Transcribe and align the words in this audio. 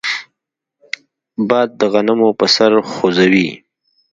باد 1.47 1.69
د 1.79 1.81
غنمو 1.93 2.29
پسر 2.39 2.71
خوځوي 2.91 3.49